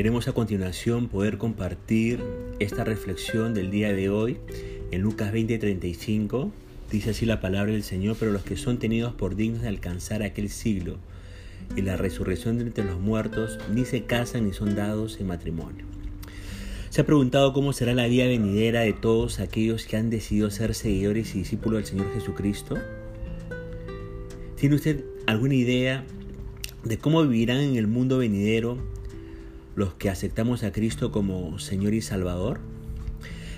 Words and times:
Queremos 0.00 0.28
a 0.28 0.32
continuación 0.32 1.08
poder 1.08 1.36
compartir 1.36 2.20
esta 2.58 2.84
reflexión 2.84 3.52
del 3.52 3.70
día 3.70 3.92
de 3.92 4.08
hoy 4.08 4.38
en 4.92 5.02
Lucas 5.02 5.30
20:35. 5.30 6.50
Dice 6.90 7.10
así 7.10 7.26
la 7.26 7.42
palabra 7.42 7.72
del 7.72 7.82
Señor, 7.82 8.16
pero 8.18 8.32
los 8.32 8.42
que 8.42 8.56
son 8.56 8.78
tenidos 8.78 9.12
por 9.12 9.36
dignos 9.36 9.60
de 9.60 9.68
alcanzar 9.68 10.22
aquel 10.22 10.48
siglo 10.48 10.96
y 11.76 11.82
la 11.82 11.98
resurrección 11.98 12.56
de 12.56 12.64
entre 12.64 12.82
los 12.82 12.98
muertos, 12.98 13.58
ni 13.74 13.84
se 13.84 14.04
casan 14.04 14.46
ni 14.46 14.54
son 14.54 14.74
dados 14.74 15.20
en 15.20 15.26
matrimonio. 15.26 15.84
¿Se 16.88 17.02
ha 17.02 17.04
preguntado 17.04 17.52
cómo 17.52 17.74
será 17.74 17.92
la 17.92 18.06
vida 18.06 18.24
venidera 18.24 18.80
de 18.80 18.94
todos 18.94 19.38
aquellos 19.38 19.84
que 19.84 19.98
han 19.98 20.08
decidido 20.08 20.50
ser 20.50 20.74
seguidores 20.74 21.34
y 21.34 21.40
discípulos 21.40 21.80
del 21.80 21.86
Señor 21.86 22.14
Jesucristo? 22.14 22.78
¿Tiene 24.56 24.76
usted 24.76 25.04
alguna 25.26 25.56
idea 25.56 26.06
de 26.84 26.96
cómo 26.96 27.22
vivirán 27.22 27.58
en 27.58 27.76
el 27.76 27.86
mundo 27.86 28.16
venidero 28.16 28.78
los 29.74 29.94
que 29.94 30.10
aceptamos 30.10 30.62
a 30.64 30.72
Cristo 30.72 31.12
como 31.12 31.58
Señor 31.58 31.94
y 31.94 32.00
Salvador? 32.00 32.60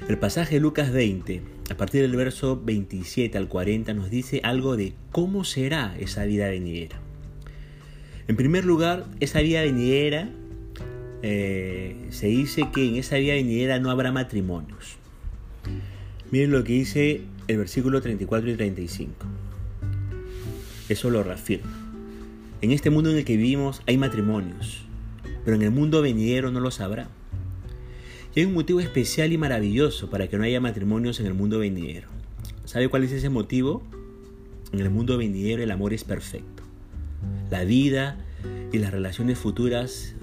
El 0.09 0.19
pasaje 0.19 0.59
Lucas 0.59 0.93
20, 0.93 1.43
a 1.71 1.77
partir 1.77 2.03
del 2.03 2.17
verso 2.17 2.61
27 2.63 3.39
al 3.39 3.49
40, 3.49 3.95
nos 3.95 4.11
dice 4.11 4.41
algo 4.43 4.77
de 4.77 4.95
cómo 5.13 5.45
será 5.45 5.97
esa 5.99 6.25
vida 6.25 6.49
venidera. 6.49 7.01
En 8.27 8.37
primer 8.37 8.65
lugar, 8.65 9.07
esa 9.21 9.41
vida 9.41 9.63
venidera, 9.63 10.29
eh, 11.23 11.97
se 12.11 12.27
dice 12.27 12.69
que 12.75 12.89
en 12.89 12.97
esa 12.97 13.17
vida 13.17 13.35
venidera 13.35 13.79
no 13.79 13.91
habrá 13.91 14.11
matrimonios. 14.11 14.97
Miren 16.31 16.51
lo 16.51 16.65
que 16.65 16.73
dice 16.73 17.23
el 17.47 17.59
versículo 17.59 18.01
34 18.01 18.51
y 18.51 18.55
35. 18.55 19.13
Eso 20.89 21.11
lo 21.11 21.23
reafirma. 21.23 21.79
En 22.61 22.73
este 22.73 22.91
mundo 22.91 23.11
en 23.11 23.19
el 23.19 23.25
que 23.25 23.37
vivimos 23.37 23.83
hay 23.87 23.99
matrimonios, 23.99 24.85
pero 25.45 25.57
en 25.57 25.63
el 25.63 25.71
mundo 25.71 26.03
venidero 26.03 26.51
no 26.51 26.61
los 26.61 26.81
habrá. 26.81 27.09
Y 28.35 28.41
hay 28.41 28.47
un 28.47 28.55
motivo 28.55 28.81
especial 28.81 29.33
y 29.33 29.39
maravilloso 29.39 30.09
para 30.09 30.29
que 30.29 30.39
no 30.39 30.45
haya 30.45 30.61
matrimonios 30.61 31.21
en 31.21 31.27
el 31.27 31.35
mundo 31.35 31.59
venidero. 31.59 32.09
¿Sabe 32.65 32.89
cuál 32.89 33.05
es 33.05 33.13
ese 33.13 33.29
motivo? 33.29 33.83
En 34.73 34.81
el 34.81 34.91
mundo 34.91 35.19
venidero 35.19 35.63
el 35.63 35.71
amor 35.71 35.93
es 35.93 36.05
perfecto. 36.05 36.63
La 37.51 37.65
vida 37.65 38.17
y 38.73 38.79
las 38.79 38.91
relaciones 38.91 39.39
futuras 39.39 40.15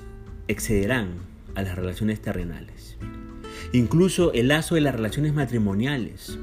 excederán 0.48 1.10
a 1.54 1.62
las 1.62 1.76
relaciones 1.76 2.20
terrenales. 2.22 2.98
Incluso 3.74 4.34
el 4.34 4.48
lazo 4.48 4.76
de 4.76 4.82
las 4.82 4.96
relaciones 4.96 5.34
matrimoniales. 5.34 6.40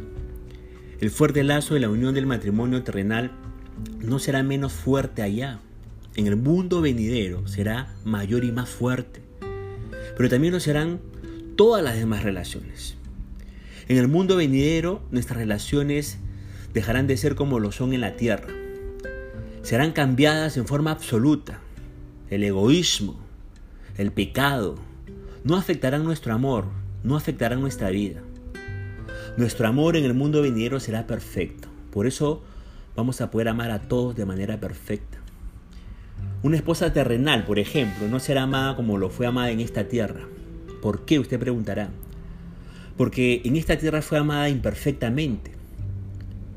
El 1.00 1.10
fuerte 1.10 1.42
lazo 1.42 1.74
de 1.74 1.80
la 1.80 1.90
unión 1.90 2.14
del 2.14 2.26
matrimonio 2.26 2.82
terrenal 2.84 3.32
no 3.98 4.20
será 4.20 4.42
menos 4.42 4.72
fuerte 4.72 5.22
allá 5.22 5.60
en 6.16 6.26
el 6.26 6.36
mundo 6.36 6.80
venidero 6.80 7.46
será 7.46 7.94
mayor 8.04 8.44
y 8.44 8.50
más 8.50 8.70
fuerte. 8.70 9.20
Pero 10.16 10.30
también 10.30 10.54
lo 10.54 10.60
serán 10.60 11.00
todas 11.56 11.84
las 11.84 11.96
demás 11.96 12.22
relaciones. 12.22 12.96
En 13.88 13.98
el 13.98 14.08
mundo 14.08 14.36
venidero 14.36 15.02
nuestras 15.10 15.38
relaciones 15.38 16.18
dejarán 16.72 17.06
de 17.06 17.18
ser 17.18 17.34
como 17.34 17.60
lo 17.60 17.70
son 17.70 17.92
en 17.92 18.00
la 18.00 18.16
tierra. 18.16 18.48
Serán 19.62 19.92
cambiadas 19.92 20.56
en 20.56 20.66
forma 20.66 20.90
absoluta. 20.90 21.60
El 22.30 22.42
egoísmo, 22.44 23.18
el 23.98 24.10
pecado, 24.10 24.76
no 25.44 25.56
afectarán 25.56 26.02
nuestro 26.02 26.32
amor, 26.32 26.64
no 27.04 27.14
afectarán 27.16 27.60
nuestra 27.60 27.90
vida. 27.90 28.22
Nuestro 29.36 29.68
amor 29.68 29.96
en 29.96 30.04
el 30.04 30.14
mundo 30.14 30.40
venidero 30.40 30.80
será 30.80 31.06
perfecto. 31.06 31.68
Por 31.92 32.06
eso 32.06 32.42
vamos 32.96 33.20
a 33.20 33.30
poder 33.30 33.48
amar 33.48 33.70
a 33.70 33.82
todos 33.82 34.16
de 34.16 34.24
manera 34.24 34.58
perfecta. 34.58 35.15
Una 36.46 36.58
esposa 36.58 36.92
terrenal, 36.92 37.44
por 37.44 37.58
ejemplo, 37.58 38.06
no 38.06 38.20
será 38.20 38.44
amada 38.44 38.76
como 38.76 38.98
lo 38.98 39.10
fue 39.10 39.26
amada 39.26 39.50
en 39.50 39.58
esta 39.58 39.88
tierra. 39.88 40.28
¿Por 40.80 41.04
qué? 41.04 41.18
Usted 41.18 41.40
preguntará. 41.40 41.88
Porque 42.96 43.42
en 43.44 43.56
esta 43.56 43.76
tierra 43.78 44.00
fue 44.00 44.18
amada 44.18 44.48
imperfectamente. 44.48 45.50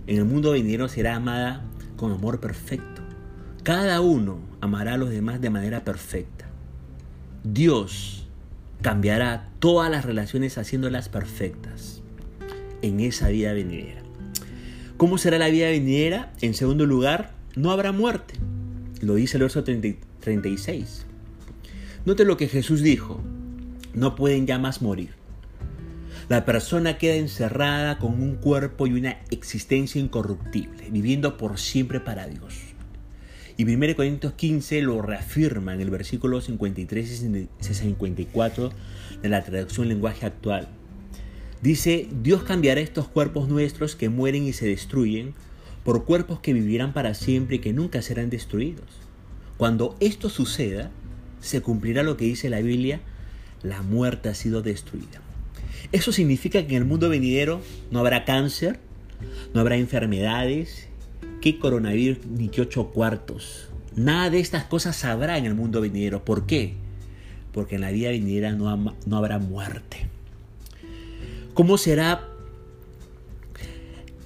En 0.06 0.18
el 0.18 0.26
mundo 0.26 0.52
venidero 0.52 0.90
será 0.90 1.16
amada 1.16 1.66
con 1.98 2.12
amor 2.12 2.40
perfecto. 2.40 3.02
Cada 3.64 4.00
uno 4.00 4.38
amará 4.62 4.94
a 4.94 4.98
los 4.98 5.10
demás 5.10 5.42
de 5.42 5.50
manera 5.50 5.84
perfecta. 5.84 6.46
Dios 7.44 8.28
cambiará 8.84 9.50
todas 9.58 9.90
las 9.90 10.06
relaciones 10.06 10.60
haciéndolas 10.60 11.10
perfectas 11.10 12.04
en 12.84 13.00
esa 13.00 13.30
vida 13.30 13.54
venidera. 13.54 14.04
¿Cómo 14.98 15.18
será 15.18 15.40
la 15.40 15.50
vida 15.50 15.70
venidera? 15.70 16.32
En 16.42 16.54
segundo 16.54 16.86
lugar, 16.86 17.32
no 17.56 17.72
habrá 17.72 17.92
muerte. 17.92 18.36
Lo 19.02 19.16
dice 19.16 19.38
el 19.38 19.44
verso 19.44 19.64
36. 19.64 21.06
Note 22.06 22.26
lo 22.26 22.38
que 22.38 22.48
Jesús 22.48 22.82
dijo. 22.82 23.22
No 23.94 24.16
pueden 24.16 24.46
ya 24.46 24.60
más 24.60 24.82
morir. 24.82 25.12
La 26.28 26.46
persona 26.46 26.98
queda 26.98 27.16
encerrada 27.16 27.98
con 27.98 28.22
un 28.22 28.36
cuerpo 28.36 28.88
y 28.88 28.94
una 28.94 29.20
existencia 29.32 30.00
incorruptible, 30.00 30.90
viviendo 30.92 31.38
por 31.38 31.58
siempre 31.58 32.00
para 32.00 32.28
Dios. 32.28 32.56
Y 33.58 33.64
1 33.64 33.96
Corintios 33.96 34.34
15 34.34 34.82
lo 34.84 35.02
reafirma 35.02 35.74
en 35.74 35.82
el 35.82 35.90
versículo 35.90 36.40
53 36.40 37.50
y 37.60 37.74
54 37.74 38.72
de 39.22 39.30
la 39.30 39.44
traducción 39.44 39.88
lenguaje 39.88 40.26
actual. 40.26 40.68
Dice, 41.62 42.08
Dios 42.22 42.44
cambiará 42.44 42.80
estos 42.80 43.08
cuerpos 43.10 43.50
nuestros 43.50 43.96
que 43.96 44.08
mueren 44.08 44.44
y 44.44 44.54
se 44.54 44.68
destruyen 44.68 45.34
por 45.90 46.06
cuerpos 46.06 46.40
que 46.40 46.54
vivirán 46.54 46.94
para 46.94 47.16
siempre 47.16 47.56
y 47.56 47.60
que 47.62 47.74
nunca 47.74 48.04
serán 48.04 48.30
destruidos. 48.30 48.86
Cuando 49.58 49.96
esto 50.00 50.30
suceda, 50.30 50.92
se 51.42 51.62
cumplirá 51.62 52.04
lo 52.04 52.16
que 52.16 52.26
dice 52.26 52.48
la 52.48 52.60
Biblia, 52.60 53.02
la 53.64 53.82
muerte 53.82 54.30
ha 54.30 54.36
sido 54.36 54.62
destruida. 54.62 55.20
Eso 55.92 56.12
significa 56.12 56.62
que 56.62 56.76
en 56.76 56.84
el 56.84 56.88
mundo 56.88 57.10
venidero 57.10 57.60
no 57.90 58.02
habrá 58.02 58.24
cáncer, 58.24 58.80
no 59.56 59.62
habrá 59.62 59.78
enfermedades, 59.78 60.90
que 61.42 61.58
coronavirus 61.58 62.24
ni 62.24 62.50
que 62.50 62.62
ocho 62.62 62.92
cuartos. 62.92 63.70
Nada 63.96 64.30
de 64.30 64.42
estas 64.42 64.66
cosas 64.66 65.04
habrá 65.06 65.40
en 65.40 65.48
el 65.48 65.56
mundo 65.56 65.82
venidero. 65.82 66.24
¿Por 66.24 66.46
qué? 66.46 66.76
Porque 67.52 67.78
en 67.78 67.82
la 67.82 67.90
vida 67.90 68.12
venidera 68.12 68.52
no, 68.52 68.96
no 69.08 69.18
habrá 69.18 69.40
muerte. 69.40 70.08
¿Cómo 71.56 71.80
será 71.80 72.30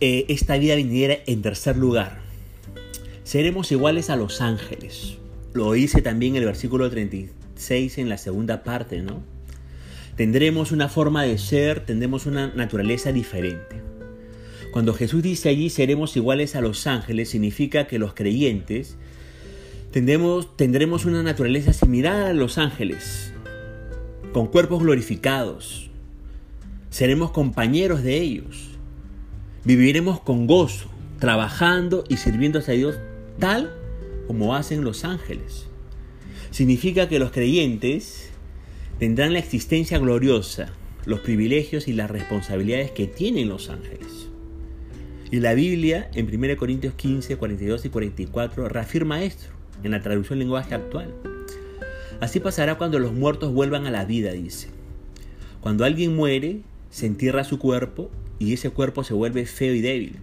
eh, 0.06 0.26
esta 0.28 0.58
vida 0.58 0.76
viniera 0.76 1.20
en 1.28 1.42
tercer 1.42 1.78
lugar. 1.78 2.20
Seremos 3.24 3.72
iguales 3.72 4.10
a 4.10 4.18
los 4.18 4.42
ángeles. 4.42 5.14
Lo 5.54 5.72
dice 5.72 6.02
también 6.02 6.36
el 6.36 6.44
versículo 6.44 6.90
36 6.90 8.00
en 8.00 8.10
la 8.10 8.18
segunda 8.18 8.66
parte, 8.66 9.02
¿no? 9.02 9.24
Tendremos 10.18 10.74
una 10.74 10.90
forma 10.90 11.24
de 11.24 11.38
ser, 11.38 11.86
tendremos 11.86 12.26
una 12.26 12.48
naturaleza 12.54 13.14
diferente. 13.14 13.78
Cuando 14.74 14.94
Jesús 14.94 15.24
dice 15.24 15.48
allí 15.48 15.70
seremos 15.70 16.18
iguales 16.18 16.58
a 16.58 16.62
los 16.62 16.86
ángeles, 16.86 17.30
significa 17.30 17.88
que 17.88 17.98
los 17.98 18.14
creyentes 18.14 18.98
tendremos, 19.92 20.58
tendremos 20.58 21.06
una 21.06 21.24
naturaleza 21.24 21.72
similar 21.72 22.24
a 22.24 22.34
los 22.34 22.58
ángeles, 22.58 23.32
con 24.34 24.48
cuerpos 24.48 24.84
glorificados. 24.84 25.90
Seremos 26.90 27.32
compañeros 27.32 28.04
de 28.04 28.18
ellos 28.18 28.73
Viviremos 29.66 30.20
con 30.20 30.46
gozo, 30.46 30.90
trabajando 31.20 32.04
y 32.10 32.18
sirviendo 32.18 32.60
a 32.60 32.72
Dios 32.72 33.00
tal 33.40 33.74
como 34.28 34.56
hacen 34.56 34.84
los 34.84 35.06
ángeles. 35.06 35.68
Significa 36.52 37.08
que 37.08 37.18
los 37.18 37.32
creyentes 37.32 38.30
tendrán 39.00 39.32
la 39.32 39.40
existencia 39.40 40.00
gloriosa, 40.00 40.74
los 41.06 41.22
privilegios 41.22 41.88
y 41.88 41.94
las 41.94 42.12
responsabilidades 42.12 42.92
que 42.92 43.08
tienen 43.08 43.48
los 43.48 43.70
ángeles. 43.70 44.28
Y 45.32 45.40
la 45.40 45.54
Biblia, 45.54 46.12
en 46.14 46.28
1 46.28 46.58
Corintios 46.58 46.94
15, 46.96 47.38
42 47.38 47.86
y 47.86 47.90
44, 47.90 48.68
reafirma 48.68 49.24
esto 49.24 49.46
en 49.82 49.92
la 49.92 50.02
traducción 50.02 50.40
lenguaje 50.40 50.76
actual. 50.76 51.14
Así 52.20 52.42
pasará 52.42 52.78
cuando 52.78 53.00
los 53.00 53.14
muertos 53.14 53.54
vuelvan 53.54 53.86
a 53.86 53.92
la 53.92 54.04
vida, 54.04 54.34
dice. 54.34 54.68
Cuando 55.62 55.86
alguien 55.86 56.14
muere, 56.16 56.60
se 56.90 57.06
entierra 57.06 57.46
su 57.46 57.60
cuerpo 57.60 58.12
y 58.40 58.54
ese 58.54 58.70
cuerpo 58.70 59.04
se 59.04 59.14
vuelve 59.14 59.46
feo 59.46 59.74
y 59.74 59.82
débil. 59.82 60.20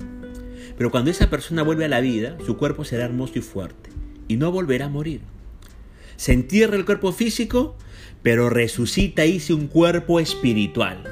Pero 0.76 0.90
cuando 0.90 1.10
esa 1.10 1.30
persona 1.30 1.62
vuelve 1.62 1.84
a 1.84 1.88
la 1.88 2.00
vida, 2.00 2.36
su 2.44 2.56
cuerpo 2.56 2.84
será 2.84 3.04
hermoso 3.04 3.34
y 3.36 3.42
fuerte 3.42 3.90
y 4.28 4.36
no 4.36 4.52
volverá 4.52 4.86
a 4.86 4.88
morir. 4.88 5.22
Se 6.16 6.32
entierra 6.32 6.76
el 6.76 6.84
cuerpo 6.84 7.12
físico, 7.12 7.76
pero 8.22 8.48
resucita 8.48 9.26
y 9.26 9.42
un 9.50 9.66
cuerpo 9.66 10.20
espiritual. 10.20 11.02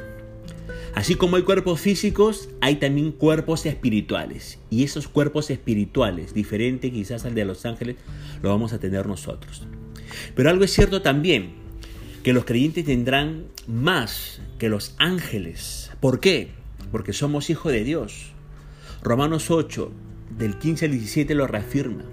Así 0.94 1.14
como 1.14 1.36
hay 1.36 1.42
cuerpos 1.42 1.80
físicos, 1.80 2.48
hay 2.60 2.76
también 2.76 3.12
cuerpos 3.12 3.66
espirituales. 3.66 4.58
Y 4.70 4.84
esos 4.84 5.08
cuerpos 5.08 5.50
espirituales, 5.50 6.34
diferente 6.34 6.92
quizás 6.92 7.24
al 7.24 7.34
de 7.34 7.44
los 7.44 7.66
ángeles, 7.66 7.96
lo 8.42 8.50
vamos 8.50 8.72
a 8.72 8.78
tener 8.78 9.06
nosotros. 9.06 9.66
Pero 10.34 10.50
algo 10.50 10.64
es 10.64 10.72
cierto 10.72 11.02
también, 11.02 11.54
que 12.22 12.32
los 12.32 12.44
creyentes 12.44 12.84
tendrán 12.84 13.46
más 13.66 14.40
que 14.58 14.68
los 14.68 14.94
ángeles. 14.98 15.90
¿Por 16.00 16.20
qué? 16.20 16.57
Porque 16.90 17.12
somos 17.12 17.50
hijos 17.50 17.72
de 17.72 17.84
Dios. 17.84 18.32
Romanos 19.02 19.50
8, 19.50 19.90
del 20.36 20.58
15 20.58 20.86
al 20.86 20.92
17 20.92 21.34
lo 21.34 21.46
reafirma. 21.46 22.04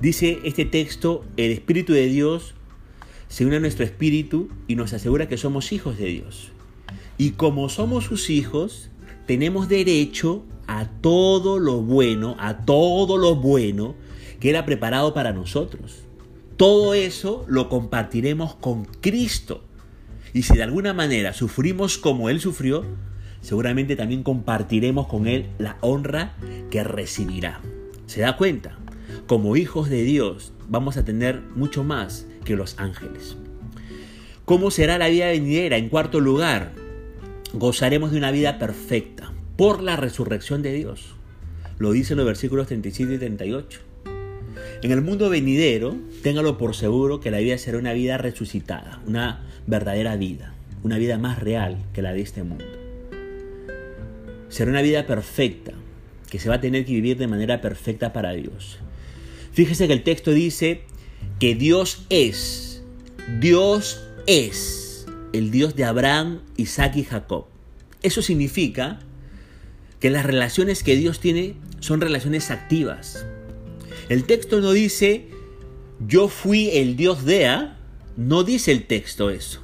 Dice 0.00 0.38
este 0.44 0.64
texto, 0.64 1.24
el 1.36 1.50
Espíritu 1.52 1.92
de 1.92 2.06
Dios 2.06 2.54
se 3.28 3.44
une 3.44 3.56
a 3.56 3.60
nuestro 3.60 3.84
espíritu 3.84 4.48
y 4.66 4.74
nos 4.74 4.92
asegura 4.92 5.28
que 5.28 5.36
somos 5.36 5.72
hijos 5.72 5.96
de 5.98 6.06
Dios. 6.06 6.50
Y 7.16 7.30
como 7.32 7.68
somos 7.68 8.04
sus 8.04 8.28
hijos, 8.28 8.90
tenemos 9.26 9.68
derecho 9.68 10.44
a 10.66 10.86
todo 11.00 11.58
lo 11.58 11.80
bueno, 11.80 12.36
a 12.38 12.64
todo 12.64 13.18
lo 13.18 13.36
bueno 13.36 13.94
que 14.40 14.50
era 14.50 14.64
preparado 14.64 15.14
para 15.14 15.32
nosotros. 15.32 16.02
Todo 16.56 16.94
eso 16.94 17.44
lo 17.46 17.68
compartiremos 17.68 18.54
con 18.56 18.84
Cristo. 18.84 19.62
Y 20.32 20.42
si 20.42 20.54
de 20.54 20.62
alguna 20.62 20.92
manera 20.92 21.32
sufrimos 21.32 21.98
como 21.98 22.30
Él 22.30 22.40
sufrió, 22.40 22.84
seguramente 23.40 23.96
también 23.96 24.22
compartiremos 24.22 25.06
con 25.06 25.26
Él 25.26 25.46
la 25.58 25.76
honra 25.80 26.34
que 26.70 26.84
recibirá. 26.84 27.60
¿Se 28.06 28.20
da 28.20 28.36
cuenta? 28.36 28.78
Como 29.26 29.56
hijos 29.56 29.88
de 29.88 30.02
Dios 30.02 30.52
vamos 30.68 30.96
a 30.96 31.04
tener 31.04 31.40
mucho 31.54 31.84
más 31.84 32.26
que 32.44 32.56
los 32.56 32.78
ángeles. 32.78 33.36
¿Cómo 34.44 34.70
será 34.70 34.98
la 34.98 35.08
vida 35.08 35.28
venidera? 35.28 35.76
En 35.76 35.88
cuarto 35.88 36.18
lugar, 36.18 36.72
gozaremos 37.52 38.10
de 38.10 38.18
una 38.18 38.32
vida 38.32 38.58
perfecta 38.58 39.32
por 39.56 39.82
la 39.82 39.96
resurrección 39.96 40.62
de 40.62 40.72
Dios. 40.72 41.14
Lo 41.78 41.92
dicen 41.92 42.16
los 42.16 42.26
versículos 42.26 42.66
37 42.66 43.14
y 43.14 43.18
38. 43.18 43.80
En 44.82 44.90
el 44.90 45.02
mundo 45.02 45.30
venidero, 45.30 45.94
téngalo 46.22 46.58
por 46.58 46.74
seguro 46.74 47.20
que 47.20 47.30
la 47.30 47.38
vida 47.38 47.58
será 47.58 47.78
una 47.78 47.92
vida 47.92 48.18
resucitada, 48.18 49.00
una 49.06 49.46
verdadera 49.66 50.16
vida, 50.16 50.54
una 50.82 50.98
vida 50.98 51.18
más 51.18 51.38
real 51.38 51.76
que 51.92 52.02
la 52.02 52.12
de 52.12 52.22
este 52.22 52.42
mundo. 52.42 52.79
Será 54.50 54.70
una 54.70 54.82
vida 54.82 55.06
perfecta, 55.06 55.72
que 56.28 56.38
se 56.38 56.48
va 56.48 56.56
a 56.56 56.60
tener 56.60 56.84
que 56.84 56.92
vivir 56.92 57.16
de 57.16 57.26
manera 57.26 57.60
perfecta 57.62 58.12
para 58.12 58.32
Dios. 58.32 58.78
Fíjese 59.52 59.86
que 59.86 59.92
el 59.94 60.02
texto 60.02 60.32
dice 60.32 60.82
que 61.38 61.54
Dios 61.54 62.04
es, 62.10 62.82
Dios 63.40 64.02
es 64.26 65.06
el 65.32 65.50
Dios 65.50 65.76
de 65.76 65.84
Abraham, 65.84 66.40
Isaac 66.56 66.96
y 66.96 67.04
Jacob. 67.04 67.46
Eso 68.02 68.22
significa 68.22 68.98
que 70.00 70.10
las 70.10 70.26
relaciones 70.26 70.82
que 70.82 70.96
Dios 70.96 71.20
tiene 71.20 71.54
son 71.78 72.00
relaciones 72.00 72.50
activas. 72.50 73.24
El 74.08 74.24
texto 74.24 74.60
no 74.60 74.72
dice, 74.72 75.28
yo 76.06 76.28
fui 76.28 76.70
el 76.70 76.96
Dios 76.96 77.24
de 77.24 77.46
A, 77.46 77.78
no 78.16 78.42
dice 78.42 78.72
el 78.72 78.86
texto 78.86 79.30
eso. 79.30 79.60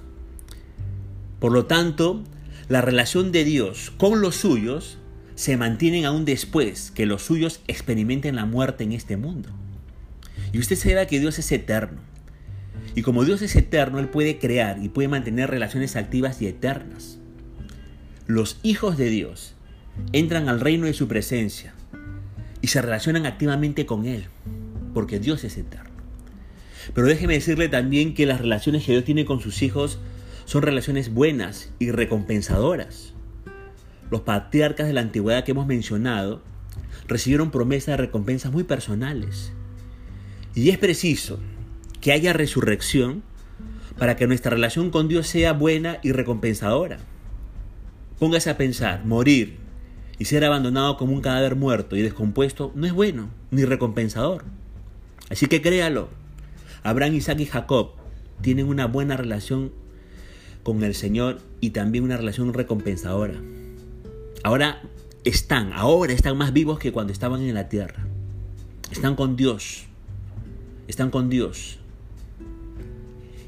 Por 1.40 1.52
lo 1.52 1.66
tanto, 1.66 2.22
la 2.68 2.80
relación 2.80 3.32
de 3.32 3.44
Dios 3.44 3.92
con 3.96 4.20
los 4.20 4.36
suyos 4.36 4.98
se 5.34 5.56
mantienen 5.56 6.04
aún 6.04 6.24
después 6.24 6.90
que 6.90 7.06
los 7.06 7.22
suyos 7.22 7.60
experimenten 7.68 8.36
la 8.36 8.46
muerte 8.46 8.84
en 8.84 8.92
este 8.92 9.16
mundo. 9.16 9.50
Y 10.52 10.58
usted 10.58 10.76
sabe 10.76 11.06
que 11.06 11.20
Dios 11.20 11.38
es 11.38 11.52
eterno. 11.52 12.00
Y 12.94 13.02
como 13.02 13.24
Dios 13.24 13.42
es 13.42 13.54
eterno, 13.56 13.98
Él 13.98 14.08
puede 14.08 14.38
crear 14.38 14.82
y 14.82 14.88
puede 14.88 15.08
mantener 15.08 15.50
relaciones 15.50 15.96
activas 15.96 16.40
y 16.40 16.46
eternas. 16.46 17.18
Los 18.26 18.58
hijos 18.62 18.96
de 18.96 19.10
Dios 19.10 19.54
entran 20.12 20.48
al 20.48 20.60
reino 20.60 20.86
de 20.86 20.94
su 20.94 21.06
presencia 21.06 21.74
y 22.62 22.68
se 22.68 22.80
relacionan 22.82 23.26
activamente 23.26 23.86
con 23.86 24.06
Él, 24.06 24.24
porque 24.94 25.20
Dios 25.20 25.44
es 25.44 25.58
eterno. 25.58 25.90
Pero 26.94 27.06
déjeme 27.06 27.34
decirle 27.34 27.68
también 27.68 28.14
que 28.14 28.26
las 28.26 28.40
relaciones 28.40 28.84
que 28.84 28.92
Dios 28.92 29.04
tiene 29.04 29.24
con 29.24 29.40
sus 29.40 29.62
hijos 29.62 29.98
son 30.46 30.62
relaciones 30.62 31.12
buenas 31.12 31.72
y 31.78 31.90
recompensadoras. 31.90 33.12
Los 34.10 34.22
patriarcas 34.22 34.86
de 34.86 34.92
la 34.92 35.00
antigüedad 35.00 35.44
que 35.44 35.50
hemos 35.50 35.66
mencionado 35.66 36.40
recibieron 37.08 37.50
promesas 37.50 37.88
de 37.88 37.96
recompensas 37.96 38.52
muy 38.52 38.62
personales. 38.62 39.52
Y 40.54 40.70
es 40.70 40.78
preciso 40.78 41.40
que 42.00 42.12
haya 42.12 42.32
resurrección 42.32 43.24
para 43.98 44.14
que 44.14 44.28
nuestra 44.28 44.52
relación 44.52 44.90
con 44.90 45.08
Dios 45.08 45.26
sea 45.26 45.52
buena 45.52 45.98
y 46.02 46.12
recompensadora. 46.12 46.98
Póngase 48.20 48.48
a 48.48 48.56
pensar, 48.56 49.04
morir 49.04 49.56
y 50.18 50.26
ser 50.26 50.44
abandonado 50.44 50.96
como 50.96 51.12
un 51.12 51.22
cadáver 51.22 51.56
muerto 51.56 51.96
y 51.96 52.02
descompuesto 52.02 52.72
no 52.76 52.86
es 52.86 52.92
bueno 52.92 53.30
ni 53.50 53.64
recompensador. 53.64 54.44
Así 55.28 55.46
que 55.46 55.60
créalo. 55.60 56.08
Abraham, 56.84 57.14
Isaac 57.14 57.40
y 57.40 57.46
Jacob 57.46 57.94
tienen 58.42 58.68
una 58.68 58.86
buena 58.86 59.16
relación 59.16 59.72
con 60.66 60.82
el 60.82 60.96
Señor 60.96 61.38
y 61.60 61.70
también 61.70 62.02
una 62.02 62.16
relación 62.16 62.52
recompensadora. 62.52 63.40
Ahora 64.42 64.82
están, 65.22 65.72
ahora 65.72 66.12
están 66.12 66.36
más 66.36 66.52
vivos 66.52 66.80
que 66.80 66.90
cuando 66.90 67.12
estaban 67.12 67.40
en 67.42 67.54
la 67.54 67.68
tierra. 67.68 68.04
Están 68.90 69.14
con 69.14 69.36
Dios. 69.36 69.84
Están 70.88 71.12
con 71.12 71.30
Dios. 71.30 71.78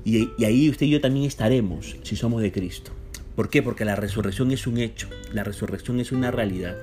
Y, 0.05 0.29
ahí 0.45 0.71
usted 0.71 0.87
y 0.87 0.91
yo 0.91 1.01
también 1.01 1.27
estaremos 1.27 1.97
si 2.05 2.15
somos 2.15 2.41
de 2.41 2.53
Cristo. 2.53 2.93
¿Por 3.35 3.51
qué? 3.51 3.65
Porque 3.65 3.85
la 3.85 3.97
resurrección 3.97 4.53
es 4.53 4.69
un 4.69 4.79
hecho, 4.79 5.09
la 5.33 5.43
resurrección 5.43 5.99
es 5.99 6.13
una 6.13 6.31
realidad. 6.31 6.77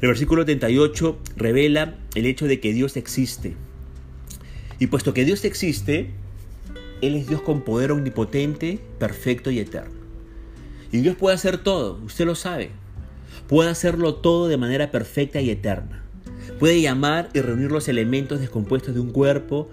El 0.00 0.06
versículo 0.06 0.44
38 0.44 1.18
revela 1.34 1.96
el 2.14 2.26
hecho 2.26 2.46
de 2.46 2.60
que 2.60 2.72
Dios 2.72 2.96
existe. 2.96 3.56
Y 4.78 4.86
puesto 4.86 5.12
que 5.12 5.24
Dios 5.24 5.44
existe, 5.44 6.10
Él 7.02 7.14
es 7.14 7.26
Dios 7.26 7.42
con 7.42 7.62
poder 7.62 7.92
omnipotente, 7.92 8.80
perfecto 8.98 9.50
y 9.50 9.58
eterno. 9.58 9.94
Y 10.92 10.98
Dios 10.98 11.16
puede 11.16 11.34
hacer 11.34 11.58
todo, 11.58 12.00
usted 12.04 12.26
lo 12.26 12.34
sabe. 12.34 12.70
Puede 13.48 13.70
hacerlo 13.70 14.14
todo 14.16 14.48
de 14.48 14.56
manera 14.56 14.90
perfecta 14.90 15.40
y 15.40 15.50
eterna. 15.50 16.02
Puede 16.58 16.80
llamar 16.80 17.28
y 17.34 17.40
reunir 17.40 17.70
los 17.70 17.88
elementos 17.88 18.40
descompuestos 18.40 18.94
de 18.94 19.00
un 19.00 19.12
cuerpo 19.12 19.68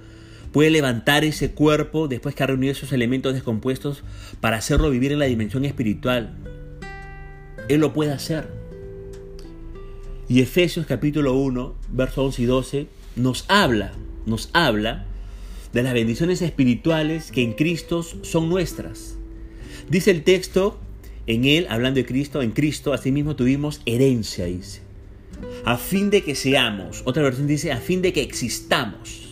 puede 0.53 0.69
levantar 0.69 1.25
ese 1.25 1.51
cuerpo 1.51 2.07
después 2.07 2.35
que 2.35 2.43
ha 2.43 2.47
reunido 2.47 2.71
esos 2.71 2.93
elementos 2.93 3.33
descompuestos 3.33 4.03
para 4.39 4.57
hacerlo 4.57 4.91
vivir 4.91 5.11
en 5.11 5.19
la 5.19 5.25
dimensión 5.25 5.65
espiritual. 5.65 6.35
Él 7.67 7.81
lo 7.81 7.91
puede 7.91 8.11
hacer. 8.11 8.47
Y 10.29 10.41
Efesios 10.41 10.85
capítulo 10.85 11.33
1, 11.33 11.75
versos 11.91 12.25
11 12.25 12.41
y 12.41 12.45
12 12.45 12.87
nos 13.15 13.45
habla, 13.49 13.93
nos 14.25 14.49
habla 14.53 15.05
de 15.73 15.83
las 15.83 15.93
bendiciones 15.93 16.41
espirituales 16.41 17.31
que 17.31 17.41
en 17.41 17.53
Cristo 17.53 18.03
son 18.03 18.47
nuestras. 18.47 19.17
Dice 19.89 20.11
el 20.11 20.23
texto, 20.23 20.79
en 21.27 21.45
Él, 21.45 21.67
hablando 21.69 21.99
de 21.99 22.05
Cristo, 22.05 22.41
en 22.41 22.51
Cristo, 22.51 22.93
asimismo 22.93 23.35
tuvimos 23.35 23.81
herencia, 23.85 24.45
dice. 24.45 24.81
A 25.65 25.77
fin 25.77 26.09
de 26.09 26.23
que 26.23 26.35
seamos, 26.35 27.01
otra 27.05 27.23
versión 27.23 27.47
dice, 27.47 27.71
a 27.71 27.77
fin 27.77 28.01
de 28.01 28.13
que 28.13 28.21
existamos 28.21 29.23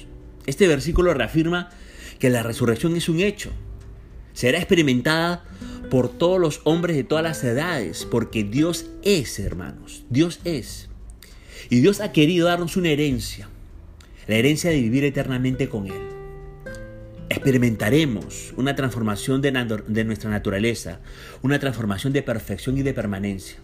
este 0.46 0.68
versículo 0.68 1.14
reafirma 1.14 1.70
que 2.20 2.30
la 2.30 2.44
resurrección 2.44 2.96
es 2.96 3.10
un 3.10 3.20
hecho. 3.20 3.52
Será 4.34 4.58
experimentada 4.58 5.44
por 5.90 6.10
todos 6.10 6.40
los 6.40 6.62
hombres 6.64 6.96
de 6.96 7.04
todas 7.04 7.24
las 7.24 7.44
edades, 7.44 8.06
porque 8.10 8.44
Dios 8.44 8.88
es, 9.04 9.40
hermanos, 9.40 10.04
Dios 10.10 10.40
es. 10.44 10.90
Y 11.70 11.82
Dios 11.82 12.02
ha 12.02 12.12
querido 12.12 12.48
darnos 12.48 12.78
una 12.78 12.90
herencia, 12.90 13.50
la 14.28 14.36
herencia 14.36 14.70
de 14.70 14.82
vivir 14.82 15.04
eternamente 15.04 15.70
con 15.70 15.88
Él. 15.88 16.21
Experimentaremos 17.32 18.54
una 18.58 18.76
transformación 18.76 19.42
de, 19.42 19.54
nuestra 20.04 20.30
naturaleza, 20.30 21.00
una 21.42 21.60
transformación 21.60 22.12
de 22.12 22.24
perfección 22.24 22.78
y 22.78 22.82
de 22.82 22.94
permanencia. 22.94 23.56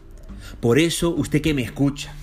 Por 0.62 0.80
eso, 0.80 1.10
usted 1.10 1.42
que 1.42 1.54
me 1.54 1.64
escucha, 1.64 2.14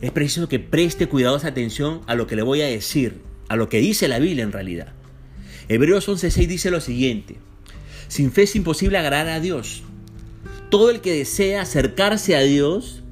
es 0.00 0.10
preciso 0.10 0.48
que 0.48 0.60
preste 0.60 1.06
cuidadosa 1.06 1.48
atención 1.48 2.00
a 2.06 2.14
lo 2.14 2.26
que 2.26 2.34
le 2.34 2.40
voy 2.40 2.62
a 2.62 2.66
decir 2.66 3.20
a 3.50 3.56
lo 3.56 3.68
que 3.68 3.78
dice 3.78 4.08
la 4.08 4.18
Biblia 4.18 4.42
en 4.42 4.52
realidad. 4.52 4.94
Hebreos 5.68 6.08
11:6 6.08 6.46
dice 6.46 6.70
lo 6.70 6.80
siguiente, 6.80 7.36
sin 8.08 8.32
fe 8.32 8.44
es 8.44 8.56
imposible 8.56 8.96
agradar 8.96 9.28
a 9.28 9.40
Dios. 9.40 9.82
Todo 10.70 10.88
el 10.88 11.02
que 11.02 11.12
desea 11.12 11.60
acercarse 11.60 12.36
a 12.36 12.40
Dios 12.40 13.02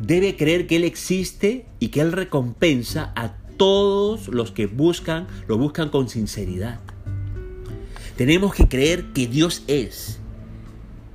debe 0.00 0.34
creer 0.34 0.66
que 0.66 0.74
Él 0.74 0.82
existe 0.82 1.66
y 1.78 1.90
que 1.90 2.00
Él 2.00 2.10
recompensa 2.10 3.12
a 3.14 3.36
todos 3.56 4.26
los 4.26 4.50
que 4.50 4.66
buscan, 4.66 5.28
lo 5.46 5.56
buscan 5.56 5.88
con 5.90 6.08
sinceridad. 6.08 6.80
Tenemos 8.16 8.54
que 8.54 8.68
creer 8.68 9.12
que 9.12 9.26
Dios 9.26 9.62
es 9.66 10.18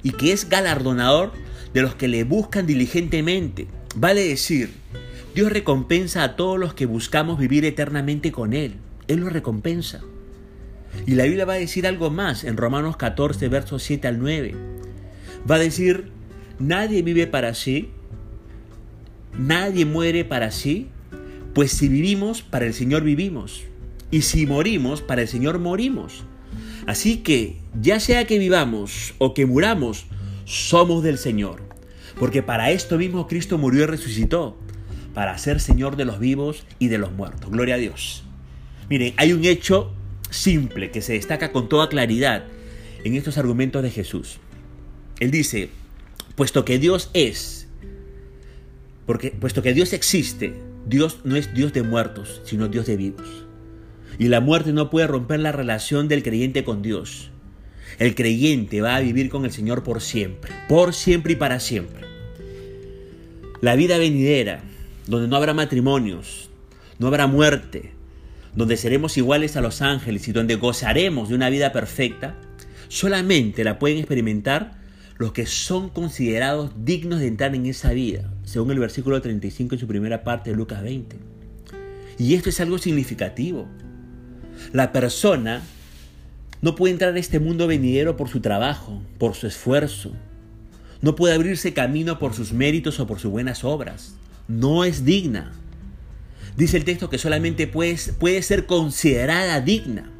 y 0.04 0.12
que 0.12 0.32
es 0.32 0.50
galardonador 0.50 1.32
de 1.74 1.82
los 1.82 1.96
que 1.96 2.08
le 2.08 2.24
buscan 2.24 2.68
diligentemente. 2.68 3.68
Vale 3.96 4.24
decir, 4.24 4.72
Dios 5.34 5.52
recompensa 5.52 6.24
a 6.24 6.36
todos 6.36 6.60
los 6.60 6.74
que 6.74 6.86
buscamos 6.86 7.40
vivir 7.40 7.66
eternamente 7.66 8.32
con 8.32 8.54
Él. 8.54 8.76
Él 9.08 9.22
lo 9.22 9.30
recompensa. 9.30 10.02
Y 11.08 11.16
la 11.16 11.24
Biblia 11.24 11.46
va 11.46 11.54
a 11.54 11.58
decir 11.58 11.88
algo 11.88 12.10
más 12.10 12.44
en 12.44 12.58
Romanos 12.58 12.98
14, 12.98 13.48
versos 13.48 13.82
7 13.84 14.08
al 14.08 14.20
9. 14.20 14.56
Va 15.50 15.56
a 15.56 15.60
decir, 15.60 16.12
nadie 16.60 17.02
vive 17.02 17.28
para 17.28 17.54
sí, 17.54 17.90
nadie 19.38 19.86
muere 19.86 20.26
para 20.26 20.52
sí, 20.52 20.90
pues 21.54 21.72
si 21.72 21.88
vivimos, 21.88 22.42
para 22.42 22.66
el 22.66 22.74
Señor 22.74 23.04
vivimos. 23.04 23.64
Y 24.12 24.24
si 24.24 24.46
morimos, 24.46 25.02
para 25.02 25.22
el 25.22 25.28
Señor 25.28 25.60
morimos. 25.60 26.26
Así 26.88 27.18
que, 27.18 27.58
ya 27.80 28.00
sea 28.00 28.26
que 28.26 28.40
vivamos 28.40 29.14
o 29.18 29.34
que 29.34 29.46
muramos, 29.46 30.06
somos 30.46 31.04
del 31.04 31.18
Señor. 31.18 31.62
Porque 32.20 32.44
para 32.44 32.72
esto 32.72 32.98
mismo 32.98 33.28
Cristo 33.28 33.58
murió 33.58 33.84
y 33.84 33.88
resucitó 33.88 34.58
para 35.14 35.38
ser 35.38 35.60
Señor 35.60 35.96
de 35.96 36.06
los 36.06 36.20
vivos 36.20 36.66
y 36.80 36.88
de 36.88 36.98
los 36.98 37.12
muertos. 37.12 37.50
Gloria 37.50 37.76
a 37.76 37.78
Dios. 37.78 38.24
Miren, 38.90 39.14
hay 39.18 39.34
un 39.34 39.46
hecho 39.46 39.94
simple 40.30 40.92
que 40.92 41.02
se 41.02 41.14
destaca 41.14 41.52
con 41.52 41.70
toda 41.70 41.90
claridad 41.90 42.46
en 43.04 43.16
estos 43.16 43.38
argumentos 43.38 43.84
de 43.84 43.92
Jesús. 43.92 44.38
Él 45.20 45.32
dice, 45.32 45.70
puesto 46.36 46.66
que 46.66 46.80
Dios 46.80 47.10
es, 47.14 47.68
porque 49.06 49.32
puesto 49.32 49.62
que 49.62 49.74
Dios 49.74 49.94
existe, 49.94 50.54
Dios 50.86 51.20
no 51.24 51.36
es 51.36 51.54
Dios 51.54 51.74
de 51.74 51.84
muertos, 51.84 52.42
sino 52.46 52.68
Dios 52.68 52.86
de 52.88 52.98
vivos. 52.98 53.46
Y 54.22 54.28
la 54.28 54.40
muerte 54.40 54.72
no 54.72 54.92
puede 54.92 55.08
romper 55.08 55.40
la 55.40 55.52
relación 55.52 56.08
del 56.08 56.22
creyente 56.22 56.64
con 56.64 56.84
Dios. 56.84 57.32
El 57.98 58.14
creyente 58.14 58.80
va 58.80 58.96
a 58.96 59.00
vivir 59.00 59.32
con 59.32 59.46
el 59.46 59.52
Señor 59.52 59.82
por 59.82 60.00
siempre, 60.00 60.52
por 60.70 60.94
siempre 60.94 61.34
y 61.34 61.38
para 61.38 61.60
siempre. 61.60 62.06
La 63.62 63.76
vida 63.76 63.98
venidera, 63.98 64.62
donde 65.08 65.28
no 65.28 65.38
habrá 65.38 65.56
matrimonios, 65.56 66.52
no 67.00 67.08
habrá 67.08 67.26
muerte, 67.26 67.94
donde 68.54 68.78
seremos 68.78 69.18
iguales 69.18 69.58
a 69.58 69.62
los 69.62 69.82
ángeles 69.82 70.28
y 70.28 70.34
donde 70.34 70.54
gozaremos 70.54 71.30
de 71.30 71.36
una 71.36 71.50
vida 71.50 71.72
perfecta, 71.72 72.36
solamente 72.90 73.64
la 73.64 73.80
pueden 73.80 73.98
experimentar 73.98 74.80
los 75.18 75.32
que 75.32 75.48
son 75.48 75.90
considerados 75.90 76.74
dignos 76.78 77.22
de 77.22 77.28
entrar 77.28 77.56
en 77.56 77.66
esa 77.66 77.92
vida, 77.92 78.32
según 78.44 78.70
el 78.70 78.78
versículo 78.78 79.20
35 79.20 79.74
en 79.74 79.82
su 79.82 79.88
primera 79.88 80.24
parte 80.24 80.52
de 80.52 80.58
Lucas 80.58 80.84
20. 80.84 81.18
Y 82.20 82.36
esto 82.36 82.50
es 82.50 82.62
algo 82.62 82.78
significativo. 82.78 83.68
La 84.74 84.92
persona 84.92 85.62
no 86.62 86.76
puede 86.76 86.94
entrar 86.94 87.16
a 87.16 87.20
este 87.20 87.40
mundo 87.40 87.68
venidero 87.68 88.16
por 88.16 88.30
su 88.30 88.40
trabajo, 88.40 89.02
por 89.18 89.36
su 89.36 89.48
esfuerzo. 89.48 90.14
No 91.02 91.16
puede 91.16 91.34
abrirse 91.34 91.74
camino 91.74 92.20
por 92.20 92.34
sus 92.34 92.54
méritos 92.54 93.00
o 93.00 93.08
por 93.08 93.20
sus 93.20 93.32
buenas 93.32 93.64
obras. 93.64 94.16
No 94.48 94.84
es 94.84 95.04
digna. 95.04 95.54
Dice 96.56 96.78
el 96.78 96.86
texto 96.86 97.10
que 97.10 97.18
solamente 97.18 97.66
puede, 97.66 97.98
ser 98.44 98.66
considerada 98.68 99.62
digna. 99.62 100.12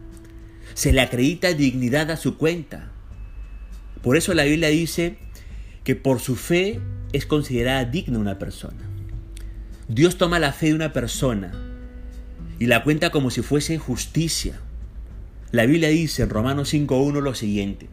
Se 0.74 0.92
le 0.92 1.02
acredita 1.02 1.54
dignidad 1.54 2.10
a 2.10 2.18
su 2.18 2.38
cuenta. 2.38 2.90
Por 4.02 4.18
eso 4.18 4.34
la 4.34 4.44
Biblia 4.44 4.70
dice 4.70 5.18
que 5.84 5.96
por 5.96 6.20
su 6.20 6.36
fe 6.36 6.80
es 7.14 7.28
considerada 7.28 7.86
digna 7.86 8.18
una 8.18 8.40
persona. 8.40 8.90
Dios 9.88 10.18
toma 10.18 10.40
la 10.40 10.54
fe 10.54 10.68
de 10.68 10.76
una 10.76 10.94
persona 10.94 11.71
y 12.62 12.68
la 12.68 12.84
cuenta 12.84 13.10
como 13.10 13.32
si 13.32 13.42
fuese 13.42 13.80
justicia. 13.80 14.60
La 15.52 15.66
Biblia 15.66 15.90
dice 15.90 16.22
en 16.22 16.30
Romanos 16.30 16.72
5.1 16.72 17.20
lo 17.20 17.34
siguiente, 17.34 17.88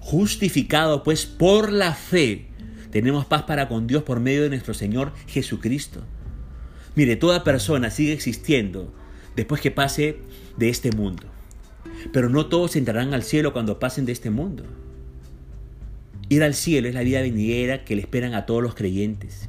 justificado 0.00 1.02
pues 1.02 1.24
por 1.24 1.72
la 1.72 1.94
fe, 1.94 2.44
tenemos 2.90 3.24
paz 3.24 3.44
para 3.44 3.68
con 3.68 3.86
Dios 3.86 4.02
por 4.02 4.20
medio 4.20 4.42
de 4.42 4.50
nuestro 4.50 4.74
Señor 4.74 5.14
Jesucristo. 5.28 6.02
Mire, 6.94 7.16
toda 7.16 7.42
persona 7.42 7.88
sigue 7.88 8.12
existiendo 8.12 8.92
después 9.34 9.62
que 9.62 9.70
pase 9.70 10.18
de 10.58 10.68
este 10.68 10.92
mundo. 10.92 11.22
Pero 12.12 12.28
no 12.28 12.44
todos 12.48 12.76
entrarán 12.76 13.14
al 13.14 13.22
cielo 13.22 13.54
cuando 13.54 13.78
pasen 13.78 14.04
de 14.04 14.12
este 14.12 14.28
mundo. 14.28 14.66
Ir 16.28 16.42
al 16.42 16.52
cielo 16.52 16.86
es 16.86 16.94
la 16.94 17.00
vida 17.00 17.22
venidera 17.22 17.82
que 17.86 17.96
le 17.96 18.02
esperan 18.02 18.34
a 18.34 18.44
todos 18.44 18.62
los 18.62 18.74
creyentes. 18.74 19.48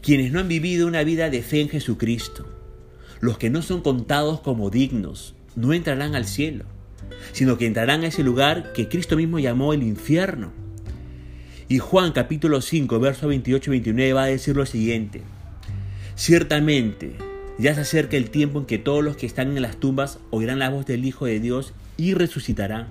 Quienes 0.00 0.30
no 0.30 0.38
han 0.38 0.46
vivido 0.46 0.86
una 0.86 1.02
vida 1.02 1.28
de 1.28 1.42
fe 1.42 1.60
en 1.60 1.70
Jesucristo, 1.70 2.57
los 3.20 3.38
que 3.38 3.50
no 3.50 3.62
son 3.62 3.80
contados 3.82 4.40
como 4.40 4.70
dignos, 4.70 5.34
no 5.56 5.72
entrarán 5.72 6.14
al 6.14 6.26
cielo, 6.26 6.64
sino 7.32 7.58
que 7.58 7.66
entrarán 7.66 8.02
a 8.02 8.08
ese 8.08 8.22
lugar 8.22 8.72
que 8.72 8.88
Cristo 8.88 9.16
mismo 9.16 9.38
llamó 9.38 9.72
el 9.72 9.82
infierno. 9.82 10.52
Y 11.68 11.78
Juan 11.78 12.12
capítulo 12.12 12.60
5, 12.60 12.98
verso 13.00 13.28
28 13.28 13.70
y 13.70 13.72
29 13.72 14.12
va 14.12 14.22
a 14.24 14.26
decir 14.26 14.56
lo 14.56 14.64
siguiente. 14.64 15.22
Ciertamente, 16.14 17.16
ya 17.58 17.74
se 17.74 17.82
acerca 17.82 18.16
el 18.16 18.30
tiempo 18.30 18.60
en 18.60 18.66
que 18.66 18.78
todos 18.78 19.04
los 19.04 19.16
que 19.16 19.26
están 19.26 19.56
en 19.56 19.62
las 19.62 19.76
tumbas 19.76 20.18
oirán 20.30 20.60
la 20.60 20.70
voz 20.70 20.86
del 20.86 21.04
Hijo 21.04 21.26
de 21.26 21.40
Dios 21.40 21.74
y 21.96 22.14
resucitarán. 22.14 22.86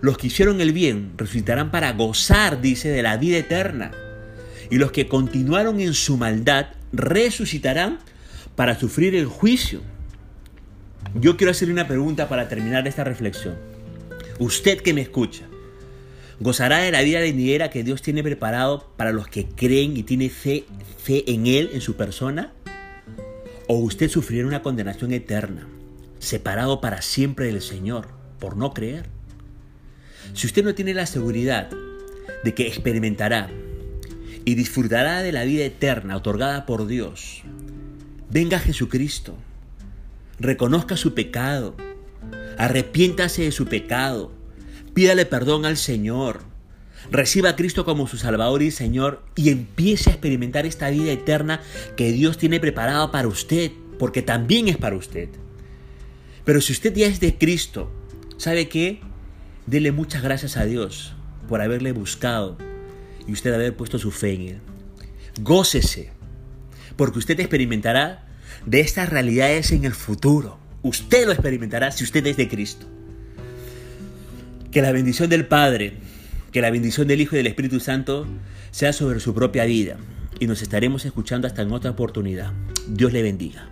Los 0.00 0.18
que 0.18 0.26
hicieron 0.26 0.60
el 0.60 0.72
bien 0.72 1.12
resucitarán 1.16 1.70
para 1.70 1.92
gozar, 1.92 2.60
dice, 2.60 2.88
de 2.88 3.02
la 3.02 3.16
vida 3.16 3.38
eterna. 3.38 3.92
Y 4.70 4.76
los 4.76 4.92
que 4.92 5.08
continuaron 5.08 5.80
en 5.80 5.94
su 5.94 6.16
maldad 6.16 6.66
resucitarán 6.92 7.98
para 8.56 8.78
sufrir 8.78 9.14
el 9.14 9.26
juicio. 9.26 9.80
Yo 11.14 11.36
quiero 11.36 11.50
hacerle 11.50 11.74
una 11.74 11.88
pregunta 11.88 12.28
para 12.28 12.48
terminar 12.48 12.86
esta 12.86 13.04
reflexión. 13.04 13.56
Usted 14.38 14.80
que 14.80 14.94
me 14.94 15.00
escucha, 15.00 15.44
¿gozará 16.38 16.78
de 16.78 16.92
la 16.92 17.02
vida 17.02 17.20
venidera 17.20 17.70
que 17.70 17.82
Dios 17.82 18.02
tiene 18.02 18.22
preparado 18.22 18.92
para 18.96 19.12
los 19.12 19.28
que 19.28 19.46
creen 19.46 19.96
y 19.96 20.02
tienen 20.02 20.30
fe, 20.30 20.64
fe 21.02 21.30
en 21.30 21.46
Él, 21.46 21.70
en 21.72 21.80
su 21.80 21.96
persona? 21.96 22.52
¿O 23.66 23.78
usted 23.78 24.08
sufrirá 24.08 24.46
una 24.46 24.62
condenación 24.62 25.12
eterna, 25.12 25.68
separado 26.18 26.80
para 26.80 27.02
siempre 27.02 27.46
del 27.46 27.60
Señor, 27.60 28.08
por 28.38 28.56
no 28.56 28.72
creer? 28.72 29.06
Si 30.34 30.46
usted 30.46 30.64
no 30.64 30.74
tiene 30.74 30.94
la 30.94 31.06
seguridad 31.06 31.70
de 32.44 32.54
que 32.54 32.66
experimentará 32.66 33.50
y 34.44 34.54
disfrutará 34.54 35.22
de 35.22 35.32
la 35.32 35.44
vida 35.44 35.64
eterna 35.64 36.16
otorgada 36.16 36.66
por 36.66 36.86
Dios, 36.86 37.42
venga 38.30 38.58
Jesucristo 38.58 39.36
reconozca 40.40 40.96
su 40.96 41.14
pecado, 41.14 41.76
arrepiéntase 42.56 43.42
de 43.42 43.52
su 43.52 43.66
pecado, 43.66 44.32
pídale 44.94 45.26
perdón 45.26 45.66
al 45.66 45.76
Señor, 45.76 46.40
reciba 47.10 47.50
a 47.50 47.56
Cristo 47.56 47.84
como 47.84 48.06
su 48.06 48.16
Salvador 48.16 48.62
y 48.62 48.70
Señor 48.70 49.22
y 49.36 49.50
empiece 49.50 50.08
a 50.10 50.14
experimentar 50.14 50.64
esta 50.64 50.88
vida 50.88 51.12
eterna 51.12 51.60
que 51.96 52.10
Dios 52.12 52.38
tiene 52.38 52.58
preparada 52.58 53.12
para 53.12 53.28
usted, 53.28 53.70
porque 53.98 54.22
también 54.22 54.68
es 54.68 54.78
para 54.78 54.96
usted. 54.96 55.28
Pero 56.44 56.62
si 56.62 56.72
usted 56.72 56.94
ya 56.94 57.06
es 57.06 57.20
de 57.20 57.36
Cristo, 57.36 57.90
¿sabe 58.38 58.68
qué? 58.68 59.00
Dele 59.66 59.92
muchas 59.92 60.22
gracias 60.22 60.56
a 60.56 60.64
Dios 60.64 61.14
por 61.48 61.60
haberle 61.60 61.92
buscado 61.92 62.56
y 63.26 63.32
usted 63.32 63.52
haber 63.52 63.76
puesto 63.76 63.98
su 63.98 64.10
fe 64.10 64.32
en 64.32 64.40
Él. 64.42 64.60
Gócese, 65.42 66.12
porque 67.00 67.18
usted 67.18 67.40
experimentará 67.40 68.26
de 68.66 68.80
estas 68.80 69.08
realidades 69.08 69.72
en 69.72 69.86
el 69.86 69.94
futuro. 69.94 70.58
Usted 70.82 71.24
lo 71.24 71.32
experimentará 71.32 71.90
si 71.92 72.04
usted 72.04 72.26
es 72.26 72.36
de 72.36 72.46
Cristo. 72.46 72.84
Que 74.70 74.82
la 74.82 74.92
bendición 74.92 75.30
del 75.30 75.46
Padre, 75.46 75.94
que 76.52 76.60
la 76.60 76.70
bendición 76.70 77.08
del 77.08 77.22
Hijo 77.22 77.36
y 77.36 77.38
del 77.38 77.46
Espíritu 77.46 77.80
Santo 77.80 78.26
sea 78.70 78.92
sobre 78.92 79.18
su 79.18 79.32
propia 79.32 79.64
vida. 79.64 79.96
Y 80.40 80.46
nos 80.46 80.60
estaremos 80.60 81.06
escuchando 81.06 81.46
hasta 81.46 81.62
en 81.62 81.72
otra 81.72 81.90
oportunidad. 81.90 82.52
Dios 82.86 83.14
le 83.14 83.22
bendiga. 83.22 83.70